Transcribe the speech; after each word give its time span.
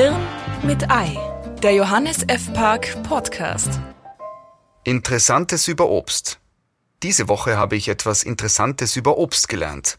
Hirn 0.00 0.24
mit 0.62 0.92
Ei, 0.92 1.18
der 1.60 1.74
Johannes 1.74 2.22
F. 2.28 2.52
Park 2.52 3.02
Podcast. 3.02 3.80
Interessantes 4.84 5.66
über 5.66 5.88
Obst. 5.88 6.38
Diese 7.02 7.26
Woche 7.26 7.56
habe 7.56 7.74
ich 7.74 7.88
etwas 7.88 8.22
Interessantes 8.22 8.94
über 8.94 9.18
Obst 9.18 9.48
gelernt. 9.48 9.98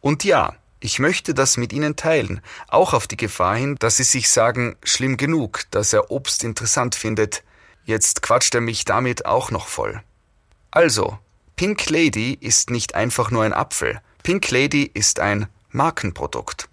Und 0.00 0.22
ja, 0.22 0.54
ich 0.80 0.98
möchte 0.98 1.32
das 1.32 1.56
mit 1.56 1.72
Ihnen 1.72 1.96
teilen, 1.96 2.42
auch 2.68 2.92
auf 2.92 3.06
die 3.06 3.16
Gefahr 3.16 3.56
hin, 3.56 3.76
dass 3.78 3.96
Sie 3.96 4.02
sich 4.02 4.28
sagen, 4.28 4.76
schlimm 4.82 5.16
genug, 5.16 5.62
dass 5.70 5.94
er 5.94 6.10
Obst 6.10 6.44
interessant 6.44 6.94
findet, 6.94 7.42
jetzt 7.86 8.20
quatscht 8.20 8.54
er 8.54 8.60
mich 8.60 8.84
damit 8.84 9.24
auch 9.24 9.50
noch 9.50 9.66
voll. 9.66 10.02
Also, 10.70 11.18
Pink 11.56 11.88
Lady 11.88 12.36
ist 12.38 12.68
nicht 12.68 12.94
einfach 12.94 13.30
nur 13.30 13.44
ein 13.44 13.54
Apfel, 13.54 14.02
Pink 14.22 14.50
Lady 14.50 14.90
ist 14.92 15.20
ein 15.20 15.46
Markenprodukt. 15.70 16.67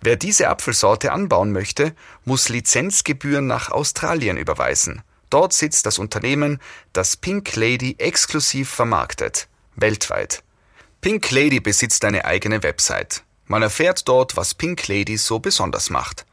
Wer 0.00 0.16
diese 0.16 0.48
Apfelsorte 0.48 1.12
anbauen 1.12 1.52
möchte, 1.52 1.94
muss 2.24 2.48
Lizenzgebühren 2.48 3.46
nach 3.46 3.70
Australien 3.70 4.36
überweisen. 4.36 5.02
Dort 5.30 5.52
sitzt 5.52 5.86
das 5.86 5.98
Unternehmen, 5.98 6.60
das 6.92 7.16
Pink 7.16 7.56
Lady 7.56 7.96
exklusiv 7.98 8.70
vermarktet, 8.70 9.48
weltweit. 9.74 10.42
Pink 11.00 11.30
Lady 11.30 11.60
besitzt 11.60 12.04
eine 12.04 12.24
eigene 12.24 12.62
Website. 12.62 13.22
Man 13.46 13.62
erfährt 13.62 14.08
dort, 14.08 14.36
was 14.36 14.54
Pink 14.54 14.88
Lady 14.88 15.16
so 15.16 15.38
besonders 15.38 15.90
macht. 15.90 16.26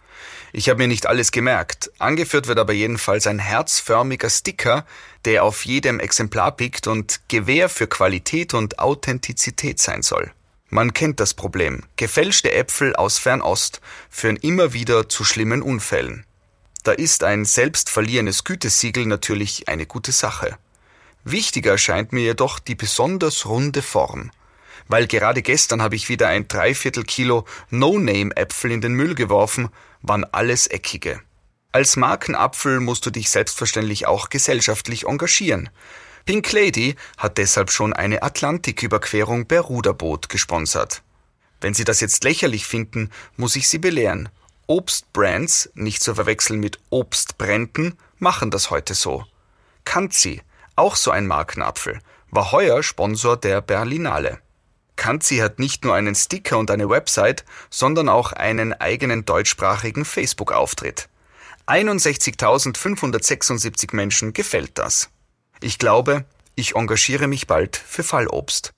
Ich 0.51 0.69
habe 0.69 0.83
mir 0.83 0.87
nicht 0.87 1.07
alles 1.07 1.31
gemerkt. 1.31 1.91
Angeführt 1.97 2.47
wird 2.47 2.59
aber 2.59 2.73
jedenfalls 2.73 3.25
ein 3.27 3.39
herzförmiger 3.39 4.29
Sticker, 4.29 4.85
der 5.25 5.43
auf 5.43 5.65
jedem 5.65 5.99
Exemplar 5.99 6.51
pickt 6.51 6.87
und 6.87 7.21
Gewähr 7.27 7.69
für 7.69 7.87
Qualität 7.87 8.53
und 8.53 8.79
Authentizität 8.79 9.79
sein 9.79 10.03
soll. 10.03 10.31
Man 10.73 10.91
kennt 10.91 11.19
das 11.19 11.35
Problem. 11.35 11.83
Gefälschte 11.97 12.51
Äpfel 12.51 12.95
aus 12.95 13.19
Fernost 13.19 13.79
führen 14.09 14.37
immer 14.37 14.73
wieder 14.73 15.07
zu 15.07 15.23
schlimmen 15.23 15.61
Unfällen. 15.61 16.25
Da 16.81 16.93
ist 16.93 17.23
ein 17.23 17.45
selbstverlierendes 17.45 18.43
Gütesiegel 18.43 19.05
natürlich 19.05 19.69
eine 19.69 19.85
gute 19.85 20.11
Sache. 20.11 20.57
Wichtiger 21.23 21.77
scheint 21.77 22.11
mir 22.11 22.23
jedoch 22.23 22.57
die 22.57 22.73
besonders 22.73 23.45
runde 23.45 23.83
Form. 23.83 24.31
Weil 24.87 25.05
gerade 25.05 25.43
gestern 25.43 25.83
habe 25.83 25.95
ich 25.95 26.09
wieder 26.09 26.29
ein 26.29 26.47
Dreiviertel 26.47 27.03
Kilo 27.03 27.45
No-Name-Äpfel 27.69 28.71
in 28.71 28.81
den 28.81 28.93
Müll 28.93 29.13
geworfen, 29.13 29.69
waren 30.01 30.23
alles 30.23 30.65
eckige. 30.65 31.21
Als 31.71 31.97
Markenapfel 31.97 32.79
musst 32.79 33.05
du 33.05 33.11
dich 33.11 33.29
selbstverständlich 33.29 34.07
auch 34.07 34.29
gesellschaftlich 34.29 35.05
engagieren. 35.05 35.69
Pink 36.25 36.53
Lady 36.53 36.95
hat 37.17 37.37
deshalb 37.37 37.69
schon 37.69 37.91
eine 37.91 38.23
Atlantiküberquerung 38.23 39.45
per 39.45 39.59
Ruderboot 39.61 40.29
gesponsert. 40.29 41.01
Wenn 41.59 41.73
Sie 41.73 41.83
das 41.83 41.99
jetzt 41.99 42.23
lächerlich 42.23 42.65
finden, 42.65 43.09
muss 43.35 43.57
ich 43.57 43.67
Sie 43.67 43.77
belehren. 43.77 44.29
Obstbrands, 44.65 45.69
nicht 45.73 46.01
zu 46.01 46.15
verwechseln 46.15 46.61
mit 46.61 46.79
Obstbränden, 46.89 47.97
machen 48.19 48.51
das 48.51 48.69
heute 48.69 48.93
so. 48.93 49.25
Kanzi, 49.83 50.41
auch 50.77 50.95
so 50.95 51.11
ein 51.11 51.27
Markenapfel, 51.27 51.99
war 52.31 52.53
heuer 52.53 52.83
Sponsor 52.83 53.35
der 53.35 53.59
Berlinale. 53.59 54.39
Kanzi 54.95 55.37
hat 55.37 55.57
nicht 55.59 55.83
nur 55.83 55.93
einen 55.93 56.15
Sticker 56.15 56.57
und 56.57 56.71
eine 56.71 56.89
Website, 56.89 57.43
sondern 57.69 58.07
auch 58.07 58.31
einen 58.31 58.71
eigenen 58.71 59.25
deutschsprachigen 59.25 60.05
Facebook-Auftritt. 60.05 61.09
61.576 61.67 63.93
Menschen 63.93 64.31
gefällt 64.31 64.77
das. 64.77 65.09
Ich 65.63 65.79
glaube, 65.79 66.25
ich 66.55 66.75
engagiere 66.75 67.27
mich 67.27 67.47
bald 67.47 67.77
für 67.77 68.03
Fallobst. 68.03 68.73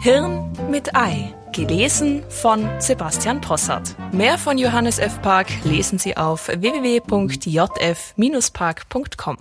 Hirn 0.00 0.50
mit 0.70 0.96
Ei. 0.96 1.34
Gelesen 1.52 2.24
von 2.30 2.66
Sebastian 2.80 3.42
Possart. 3.42 3.94
Mehr 4.12 4.38
von 4.38 4.58
Johannes 4.58 4.98
F. 4.98 5.22
Park 5.22 5.46
lesen 5.64 5.98
Sie 5.98 6.16
auf 6.16 6.48
www.jf-park.com. 6.48 9.36